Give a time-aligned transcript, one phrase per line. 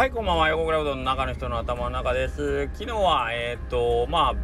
[0.00, 0.48] はい、こんばんは。
[0.48, 2.70] 横倉うどんの中の人の頭の中です。
[2.72, 4.34] 昨日は、えっ、ー、と、まあ、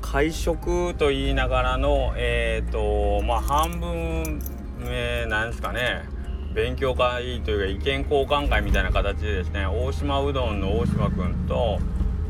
[0.00, 4.40] 会食と言いながらの、えっ、ー、と、まあ、半分、
[4.84, 6.08] えー、なんですかね、
[6.54, 11.78] 勉強会というか意見交換会みたいな形でですね、大島うどんの大島君と、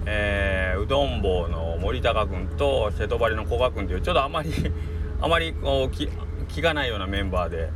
[0.04, 4.50] えー、うどん坊の森高君と瀬戸張の古賀君というちょっとあまり
[5.20, 7.70] あまりこう気がないようなメンバーで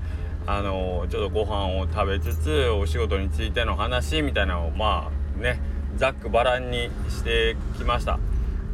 [0.47, 5.61] あのちょっとご飯を食べつつお仕事についての話みたいなのをまあね
[5.97, 8.19] ざっくばらんにしてきました。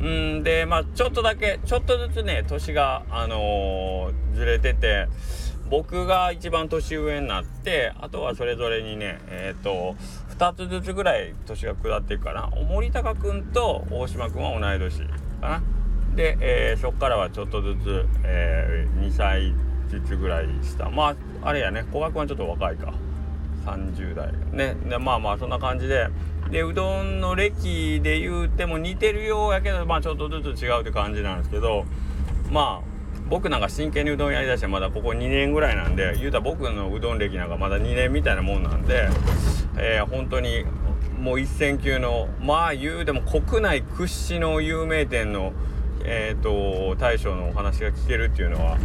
[0.00, 5.08] うんでまあちょっとだけちょっとずつね年があのー、ずれてて
[5.68, 9.96] 僕が一番年上になってあとはそれぞれにねえっ、ー、と
[10.38, 12.48] 2つずつぐらい年が下っていくかな。
[12.68, 15.00] 森高君と大島君は同い年
[15.40, 15.62] かな。
[16.14, 19.52] で、えー、そっからはちょっとずつ、えー、2歳
[19.88, 21.08] つぐらいしたま
[21.42, 21.84] ああれやね。
[21.88, 22.94] 古賀君はちょっと若いか。
[23.64, 24.32] 30代。
[24.52, 24.76] ね。
[24.88, 26.08] でまあまあそんな感じで。
[26.50, 31.84] でうどんの歴で言うても似てるようやけどまあちょっとずつ違うって感じなんですけど。
[32.50, 39.08] まあ僕なんか真剣にうどんやりだしてまだここ2年ぐらいなんで言うたら僕のうどん歴なんかまだ2年みたいなもんなんで、
[39.76, 40.64] えー、本当に
[41.20, 45.52] もう一線級のまあ言うでも国内屈指の有名店の
[46.04, 48.78] えっ、ー、と大将のお話が聞けるっていうのは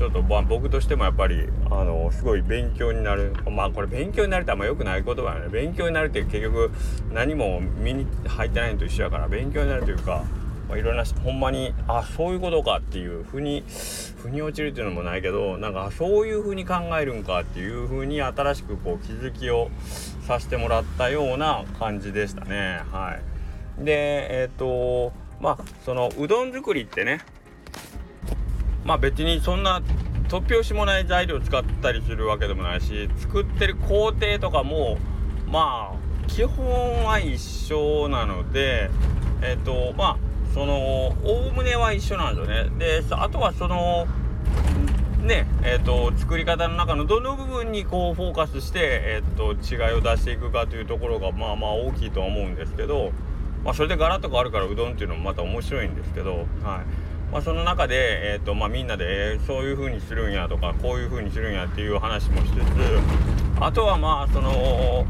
[0.00, 3.34] ちょっと、まあ、僕としてもやっぱりあのすごい勉強になる。
[3.50, 5.48] まあこれ勉強になるってあんま良くない言葉よね。
[5.50, 6.70] 勉強になるって結局
[7.12, 10.24] 何も身に入ってないのと一緒やから勉強になるというか、
[10.70, 13.62] まあ、いろんなほんまにあそういうことかっていうふうに
[14.22, 19.70] 腑に落ちるっていうのもないけどなんかそういうふうに考えるんかっていうふうに新しくこう気づきを
[20.26, 22.80] させてもらったような感じでしたね。
[22.90, 23.18] は
[23.78, 23.84] い。
[23.84, 25.12] でえっ、ー、と
[25.42, 27.20] まあそのうどん作りってね
[28.84, 29.82] まあ別にそんな
[30.28, 34.98] 突拍子もない材料使ったりするわけでもないし作ってる工程とかも
[35.46, 38.90] まあ基本は一緒なので
[39.42, 40.16] えっ、ー、とまあ
[40.54, 40.74] その
[41.24, 42.70] おおむねは一緒なんですよね。
[42.78, 44.06] であとはその
[45.22, 53.12] ねえーと、作り方の中のどの部分にこうフォーカスして、えーと、違いを出していくかというところがまあまあ大きいとは思うんですけど、
[53.62, 57.09] まあ、それでガラッと変わるからうどんっていうのもまた面白いんですけど、はい。
[57.32, 62.60] まあ、その中で、えーとまあ、みんなで、えー、そういう風にするんやとかこういう風にするんやっていう話もしつつ
[63.60, 65.06] あとはまあその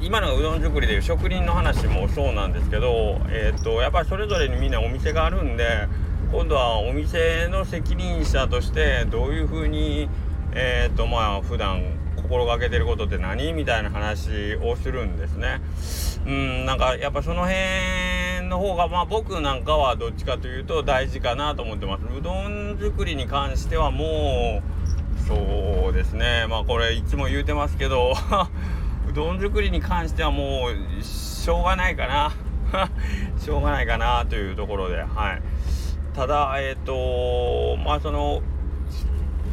[0.00, 5.88] 今のうどん作りでいう職人の話もそうなんですけど、えーと、やっぱりそれぞれにみんなお店があるんで
[6.30, 10.08] 今度はお店の責任者としてどういう風に
[10.54, 11.82] えっ、ー、とまあ普段
[12.16, 15.60] 心がけてることって何みたいな話をするんですね。
[16.26, 17.56] うんなんかやっぱその辺
[18.48, 22.04] の方がまあ僕なんかはどっちかというと大事かなと思ってます。
[22.16, 26.46] うどん作りに関してはもうそうですね。
[26.48, 28.14] まあこれいつも言うてますけど
[29.08, 32.32] うどん作りに関してはもうしょうがないかな。
[33.38, 35.42] しょうがないかなというところではい。
[36.14, 38.42] ただえっ、ー、とまあその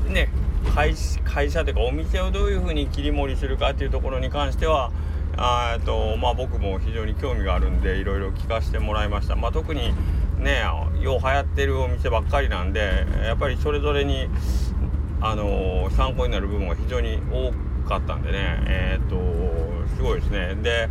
[0.08, 0.30] ね
[0.74, 4.92] 会社というかお店をどういうふうに切り盛りするかっていうところに関しては
[5.38, 9.94] あとまあ僕も非常に興味があるんでいろいろ聞かせてもらいました、まあ、特に
[10.40, 10.62] ね
[11.02, 14.30] よう流行ってるお店ばっかりなんでやっぱりそれぞれに
[15.22, 17.52] あのー、参考になる部分が非常に多
[17.88, 18.64] かったんでね。
[18.68, 19.16] えっ、と
[19.96, 20.56] すごいですね。
[20.62, 20.90] で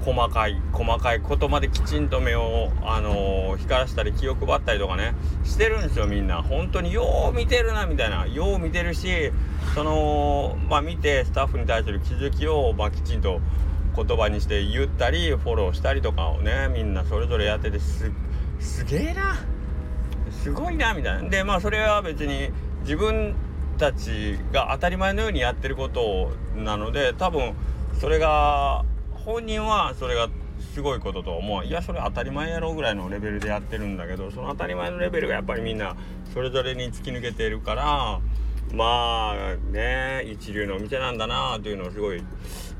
[0.00, 6.42] 細かい細かいことまできちんと目を、あのー、光らせたり気を配ったりとかねしてるんですよみんな。
[6.42, 8.26] 本当によう見てるなみたいな。
[8.26, 9.30] よう見てるし
[9.74, 13.40] そのまあ見てスタッフに対する気づきを、まあ、きちんと
[14.04, 18.10] 言葉にして言ったりフォローしたりとかをねみんなそれぞれやっててす
[18.60, 19.36] すげえな。
[20.30, 21.28] すごいなみたいな。
[21.28, 22.50] でまあそれは別に
[22.82, 23.34] 自分
[23.76, 27.54] たちが当たり前のようにやってることなので多分
[28.00, 30.28] それが本人はそれが
[30.74, 31.64] すごいことと思う。
[31.64, 35.96] いやそれ当たり前やろうぐらいのレベルでやってるんだけどその当たり前のレベルがやっぱりみんな
[36.32, 38.20] それぞれに突き抜けてるから
[38.74, 42.22] まあね一流のお店なんだなというのをすごい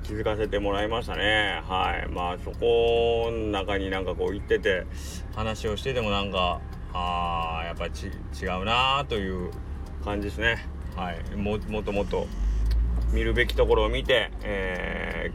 [0.02, 1.62] 気づかせてもらいましたね。
[1.66, 2.08] はい。
[2.10, 4.86] まあそこの中になんかこう行ってて
[5.34, 6.60] 話をしててもなんか
[6.92, 9.50] ああやっぱち違うなという
[10.04, 10.66] 感じですね。
[10.96, 11.36] はい。
[11.36, 12.26] ももっともっと
[13.12, 15.30] 見るべきところを見て、え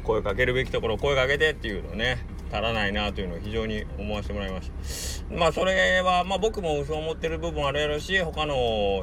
[0.00, 4.70] ー、声かけるべきところを声かけてっていうのね足らないなというのを非常に思わせてもらいまし
[5.28, 5.34] た。
[5.34, 8.54] まあそれはまあ僕もそう思ってる部分あるやろし他の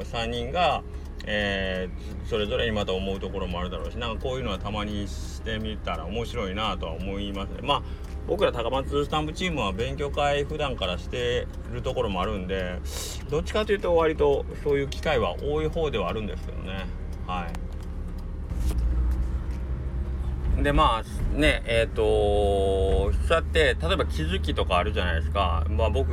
[0.04, 0.82] 3人が
[1.32, 7.50] えー、それぞれにまた思うところもあるだろうしなんかこういうのはたまにしてみたら面白いなとは思います。
[7.50, 7.82] ねまあ
[8.26, 12.78] 僕ら高松スタンプチームは勉強会普段からしてるところもあるんで
[13.30, 16.86] どっちかというと割とそういう機会は多い方ではあるんですけどね。
[17.26, 17.46] は
[20.58, 20.62] い。
[20.62, 22.02] でまあねえっ、ー、と
[23.30, 25.64] そうやって例えば気づきとかあるじゃないですか。
[25.70, 26.08] まあ僕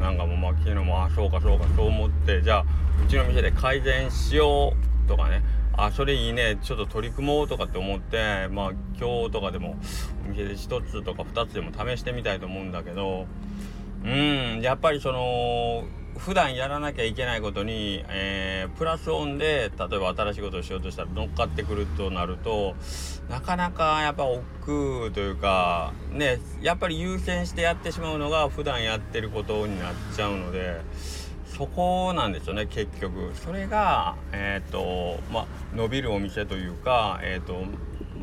[0.00, 2.64] なんかもまあ昨日もあそうかそうかそう思ってじゃあ
[3.04, 4.72] うちの店で改善しよ
[5.04, 5.42] うとかね。
[5.74, 6.56] あそれいいね。
[6.62, 9.76] ちょっと取り組もうとかって思ってまあ今日とかでも
[10.24, 13.26] お店で1つとか2つでも試してみたいと思うんだけど。
[14.02, 15.84] うんやっぱりその
[16.24, 22.76] 普段やらなきゃいけないことに、えー、プラスオンで例えば新しいことをしようとしたら乗っかってくるとなると
[23.28, 24.44] なかなかやっぱ億
[25.08, 30.80] 劫というかねやっぱり優先してやってしまうのが普段やってることになっちゃうので
[31.56, 37.64] そこなんですよね結局それがえっ、ー、とま伸びるお店というかえっ、ー、と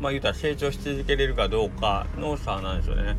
[0.00, 3.18] ま言うたら成長し続けれるかどうかの差なんですよね。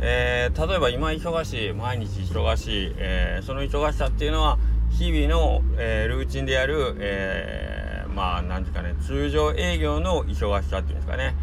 [0.00, 4.58] えー、例えば今忙しい毎日忙しい、えー、その忙しさっていうのは
[4.90, 11.34] 日々の、えー、ルーチンでやる、えー、まあ何ですかね通常営業の忙しさっていうんですかね、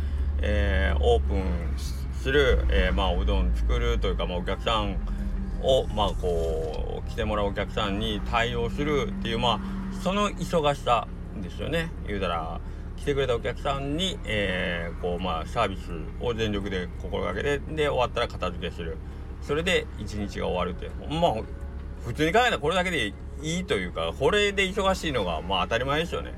[0.41, 1.43] え、オープン
[2.21, 4.97] する、え、まあうどん作るというか、まあ、お客さん
[5.61, 9.59] をまあこう来てもらうお客さんに対応するっていうまあ
[10.01, 11.07] その忙しさ
[11.41, 12.59] ですよね言うたら。
[13.05, 18.97] 来てくれたお客さんに、えー、こうまあサービスを全力で心がけてで終わったら片付けする。
[19.43, 21.35] それで一日が終わるってまあ
[22.03, 23.13] 普通に考えたらこれだけで
[23.43, 26.33] いいというかこれで忙しいのがまあ当たり前ですよね。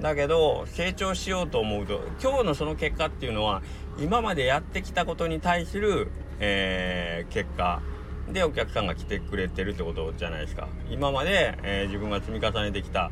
[0.00, 3.60] だけど成長しようと思うと今日のその結果っていうのは
[3.98, 6.08] 今までやってきたことに対する、
[6.40, 7.82] えー、結果。
[8.32, 10.68] でお客さんが来てくれてるってことじゃないですか。
[10.90, 13.10] 今まで、えー、自分が積み重ねてきた、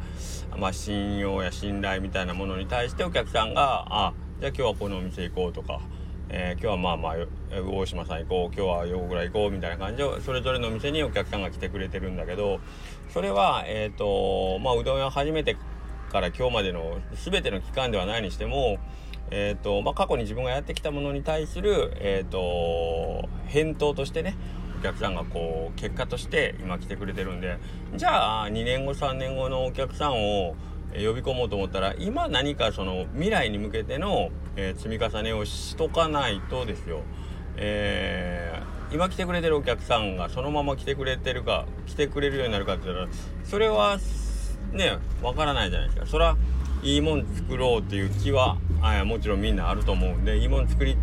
[0.58, 5.80] まあ、信用や信頼みたいなものに対してお客さんがあじゃあ今日はこのお店行こうとか、
[6.28, 12.60] えー、今日はまあまあ大島さん行こう今日は横倉行こうみたいな感じでそれぞれのお店にお客さんが来てくれてるんだけど
[13.12, 15.56] それはえっ、ー、とまあうどん屋始めて
[16.10, 18.78] から今日までの全ての期間ではないにしても
[19.30, 24.36] えーとまあ、過去に自分がやってきたものに対する、えーと返答としてね
[24.84, 27.58] 客さんがこう結果として今来てくれてるんで
[27.96, 30.54] じゃあ2年後3年後のお客さんを
[30.92, 37.00] 呼び込もうと思ったら今何かその未来に向けての、えー、積み重ねをしとかないとですよ、
[37.56, 43.08] えー、今来てくれてるお客さんがそのまま来てくれてるか来てくれるようになるかって言ったら
[43.44, 43.98] それは
[44.72, 46.06] ねわからないじゃないですか。
[46.06, 46.36] それは
[46.82, 50.96] いいもん作ろうっていう気はあもちろんみんなあると思うんでいいもん作り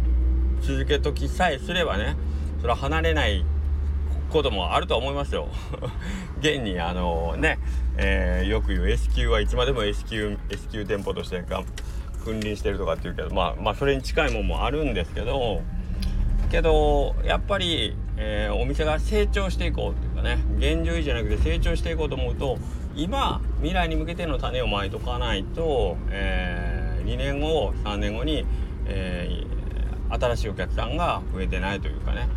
[0.61, 2.15] 続けときさえすればね
[2.59, 3.43] それは離れない
[4.31, 5.47] こともあると思いますよ。
[6.39, 7.59] 現にあのね、
[7.97, 11.63] えー、よく言う S 級はいつまでも S 級 S 級店舗としてが
[12.23, 15.61] 君臨してるとかっていうけどまあまあそれに近いもんもあるんですけど
[16.49, 22.57] けどやっぱり、えー、お店が成長していこうっていうかね現状維持じゃなくて成長していこうと思うと
[22.95, 28.45] 今未来に向けての種をまいとかないと、えー、2年後3年後に、
[28.85, 32.27] えー、新しいお客さんが増えてないというかね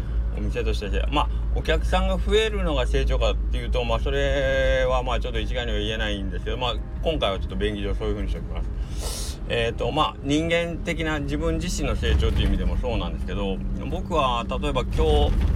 [0.40, 9.34] 店としてまあお客さんが増えるのが成長かっていうとまあそれはまあちょっと一概には言えないんですけどまあ今回はちょっと便宜上そういうふうにしておきます。
[9.46, 13.58] えーとまあ、人間的な自分自身の成長という意味でもそうなんですけど
[13.90, 15.00] 僕は例えば今日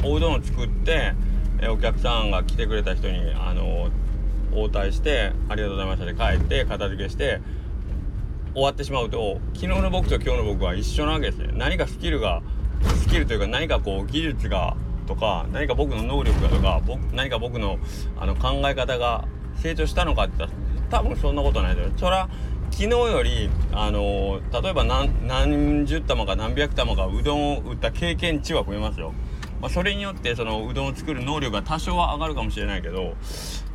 [0.04, 1.14] おうどんを作って、
[1.62, 3.88] えお客さんが来てくれた人にあの
[4.52, 7.40] 応対して「ありがとうございました」で帰って片付けして
[8.54, 12.42] 終わってしまうと昨日の僕と今日の僕は一緒なわけですね何かスキルが
[12.96, 17.78] スキルというか何かこう技術がとか何か僕の能力がとか僕何か僕の
[18.18, 20.50] あの考え方が成長したのかって言っ
[20.90, 22.28] たら多分そんなことないですそれは
[22.70, 29.14] 昨日よりあの例えば何十玉か何百玉かうどんを打った経験値は増えますよ、
[29.60, 33.14] まあ、それによってそのうどんを作る能力が多少は上がるかもしれないけど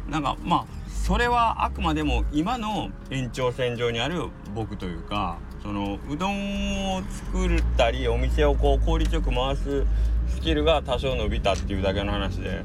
[0.08, 9.84] なんかまあそれはあくまでも今の延長線上にある僕というかそのうどんを作ったりお店をこう効率よく回す
[10.30, 12.64] スキルが多少伸びたっていうだけの話で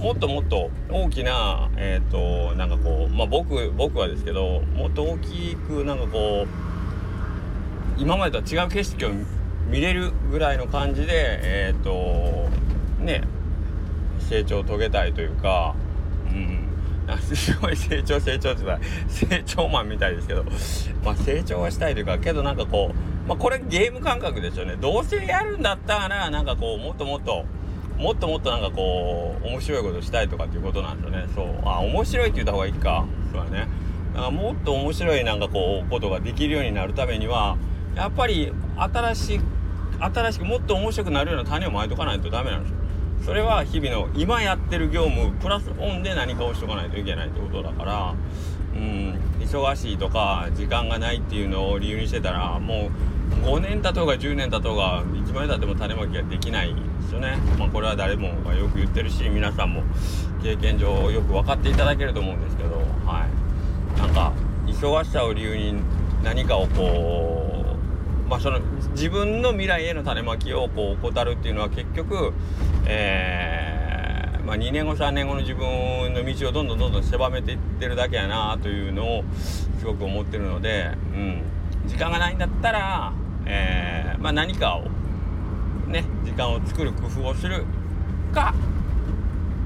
[0.00, 6.46] もっともっと大きなえっ、ー、となんかこうまあ僕僕はですけどもっと大きくなんかこう
[7.98, 9.10] 今までとは違う景色を
[9.70, 12.50] 見れるぐらいの感じでえっ、ー、と
[13.02, 13.22] ね
[14.28, 15.74] 成長を遂げたいというか
[17.16, 20.44] すごい成長成長って言ったら成長マンみたいですけど。
[21.04, 24.76] まあ成長はしたいというかけどなんかこうまあこれゲーム感覚ですよね。
[24.80, 27.44] どうせやるんだったらなんかこうもっともっと
[27.96, 31.26] もっともっとなんかこう面白いことしたいとかっていうことなんですよね。
[31.34, 31.46] そう。
[31.64, 33.06] あ面白いって言った方がいいか。
[33.32, 33.68] そうだね。
[34.14, 37.56] だからもっと面白いなんかこうことができるようになるためには
[37.94, 39.40] やっぱり新しい
[40.00, 42.77] 新しくもっと面白くなるような種をまいとかないとダメなんですよ。
[43.24, 48.14] それは日々の今やってる業務プラスオンで何かをしとかないといけないってことだから
[48.74, 52.90] うん忙しいとか時間がないっていうのを理由にしてたらも
[53.42, 59.82] う5年経とうが10年経とうがいつまでたっても種まきができないですよね、まあ、これは誰もがよく言ってるし皆さんも
[60.42, 63.98] 経験上よく分かっていただけると思うんですけどはい。
[63.98, 64.32] なんか
[64.66, 65.74] 忙しさを理由に
[66.22, 67.57] 何かをこう
[68.28, 68.60] まあその
[68.92, 72.32] 自分の未来への種まきをこう怠るっていうのは結局
[72.90, 79.24] えー、まあ、2年後3年後の自分の道をどんどんどんどん狭めていってるだけやなというのを
[79.78, 81.42] すごく思ってるので、うん、
[81.86, 83.12] 時間がないんだったら、
[83.44, 84.88] えー、まあ、何かを
[85.86, 87.64] ね時間を作る工夫をする
[88.32, 88.54] か、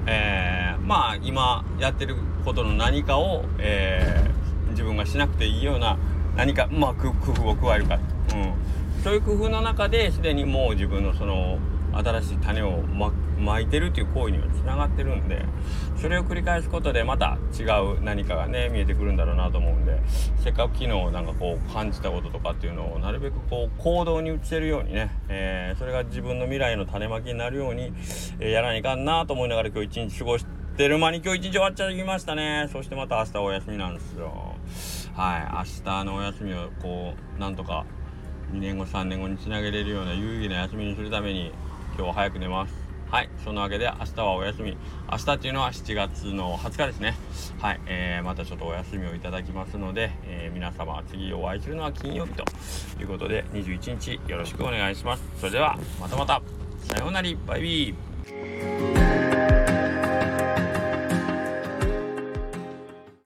[0.06, 5.96] えー、まあ今やってることの何かを、えー、自分がしなくていいような
[6.36, 11.58] 何か、まあ、工夫を加えるか、うん、そういう工夫の中ですでにもう自分のその
[11.92, 15.44] 新しい種をま巻いてるっていう行為にはつながってるんで
[16.00, 20.00] それを繰り返すことでまた違う何かがね見えてくるんだろうなと思うんで
[20.42, 27.92] せっかく昨日なんかこう感じたこととかっていうのをなるべくこう行動に移せるようにね、えー、それが自分の未来の種まきになるように、
[28.38, 32.68] えー、やらないかんなと思いながら今日一日過ごしてる間に今日一日終わっちゃいましたね。
[32.72, 34.54] そしてまた明日お休みなんですよ。
[35.14, 35.68] はい。
[35.84, 37.84] 明日のお休みをこうなんとか
[38.52, 41.52] 2年後3年後につなげれるような有意義な休みにするために
[41.96, 42.74] 今日は早く寝ます。
[43.10, 44.76] はいそんなわけで明日はお休み。
[45.10, 47.14] 明日っていうのは7月の20日ですね。
[47.60, 52.44] はい、えー、またちょっとお休みをいただきますので、えー、皆様次お会いするのは金曜日と
[53.00, 55.22] いうことで21日よろしくお願いします。
[55.38, 56.42] それではまたまた。
[56.84, 57.28] さようなら。
[57.46, 59.01] バイビー。